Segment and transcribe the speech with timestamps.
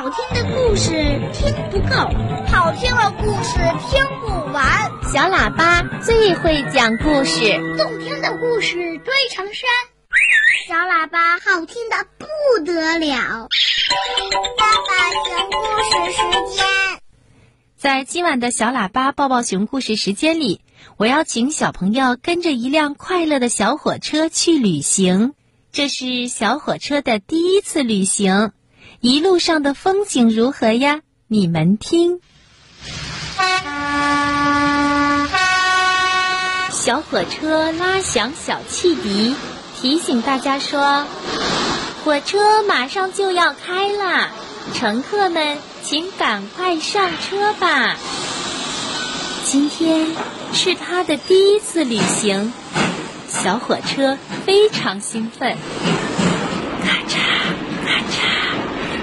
[0.00, 0.92] 好听的故事
[1.34, 1.94] 听不够，
[2.48, 3.58] 好听的故事
[3.90, 4.90] 听不完。
[5.12, 9.68] 小喇叭最会讲故事，动听的故事堆成山。
[10.66, 13.46] 小喇叭好听的不得了。
[14.56, 16.64] 爸爸讲故事时间，
[17.76, 20.62] 在今晚的小喇叭抱抱熊故事时间里，
[20.96, 25.34] 我要请小朋友跟着一辆快乐的小火车去旅行。
[25.72, 28.52] 这是小火车的第一次旅行，
[29.02, 31.00] 一路上的风景如何呀？
[31.26, 32.20] 你们听。
[36.70, 39.34] 小火车拉响小汽笛，
[39.80, 41.06] 提醒大家说
[42.04, 44.32] ：“火车马上就要开啦，
[44.74, 47.96] 乘客们请赶快上车吧。”
[49.46, 50.08] 今天
[50.52, 52.52] 是他的第一次旅行。
[53.28, 55.56] 小火车非常兴奋，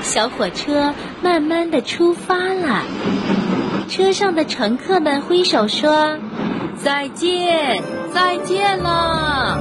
[0.07, 2.83] 小火车慢慢的出发了。
[3.89, 6.17] 车上的乘客们挥手说
[6.81, 7.83] ：“再见，
[8.13, 9.59] 再见了。”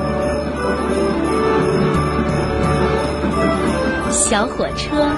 [4.10, 5.10] 小火车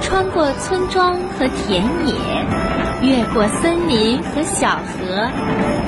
[0.00, 2.12] 穿过村庄和田野，
[3.02, 5.30] 越过森林和小河，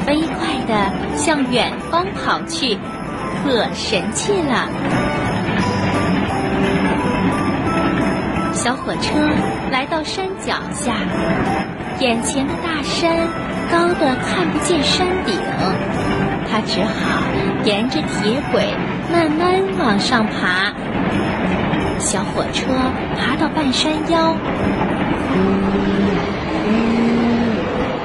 [0.06, 2.78] 飞快地向远方跑去。
[3.42, 4.68] 可神气了！
[8.64, 9.18] 小火车
[9.70, 10.94] 来到山脚下，
[12.00, 13.28] 眼前的大山
[13.70, 15.38] 高的看不见山顶，
[16.50, 17.24] 他只好
[17.64, 18.64] 沿着铁轨
[19.12, 20.72] 慢慢往上爬。
[21.98, 22.64] 小火车
[23.18, 24.34] 爬到半山腰，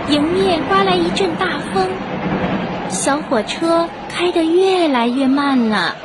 [0.10, 1.88] 迎面刮来一阵大风，
[2.90, 3.88] 小火车。
[4.12, 5.96] 开得越来越慢了，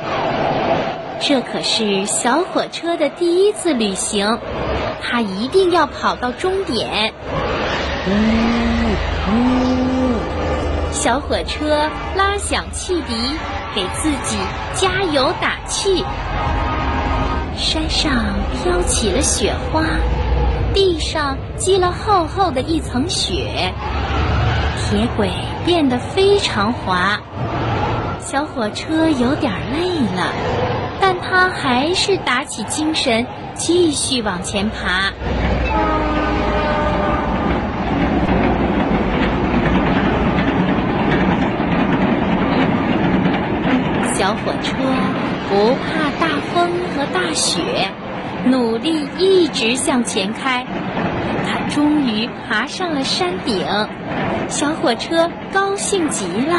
[1.19, 4.37] 这可是小火车的第一次旅行，
[5.01, 7.13] 它一定要跑到终点。
[8.07, 8.11] 呜
[9.31, 10.19] 呜
[10.91, 13.15] 小火车拉响汽笛，
[13.73, 14.37] 给自己
[14.73, 16.05] 加油打气。
[17.57, 18.11] 山上
[18.53, 19.83] 飘起了雪花，
[20.73, 23.73] 地上积了厚厚的一层雪，
[24.77, 25.31] 铁轨
[25.65, 27.19] 变得非常滑。
[28.19, 30.33] 小火车有点累了，
[30.99, 35.11] 但他还是打起精神，继续往前爬。
[44.13, 44.73] 小火车
[45.49, 47.89] 不怕大风和大雪，
[48.45, 50.65] 努力一直向前开。
[51.45, 53.63] 它终于爬上了山顶，
[54.47, 56.55] 小火车高兴极了。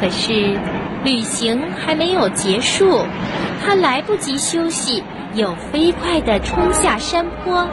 [0.00, 0.58] 可是，
[1.08, 3.00] 旅行还没有结束，
[3.64, 5.02] 他来不及休息，
[5.32, 7.66] 又飞快地冲下山坡。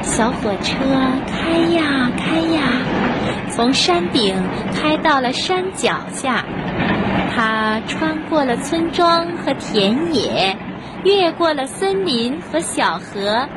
[0.00, 0.76] 小火车
[1.26, 2.62] 开呀开呀，
[3.50, 4.32] 从山顶
[4.72, 6.44] 开到了山脚下。
[7.34, 10.56] 它穿过了村庄和田野，
[11.02, 13.48] 越过了森林和小河，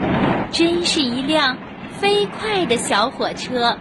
[0.50, 1.56] 真是一辆
[1.92, 3.78] 飞快的小火车。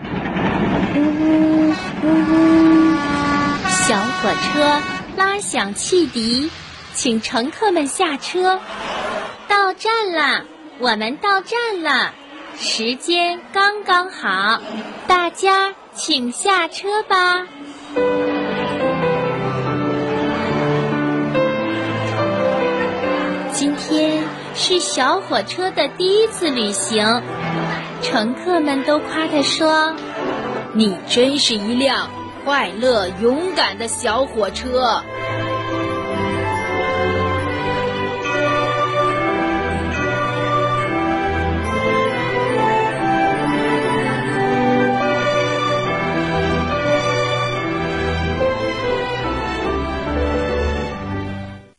[0.95, 1.58] 呜呜呜！
[3.71, 4.81] 小火车
[5.17, 6.51] 拉响汽笛，
[6.95, 8.61] 请乘客们下车。
[9.49, 10.45] 到站了，
[10.79, 12.13] 我们到站了，
[12.57, 14.61] 时间刚刚好，
[15.07, 17.47] 大家请下车吧。
[23.53, 24.23] 今天
[24.55, 27.23] 是小火车的第一次旅行，
[28.03, 29.97] 乘客们都夸他说。
[30.75, 32.11] 你真是一辆
[32.45, 35.03] 快乐、勇敢的小火车。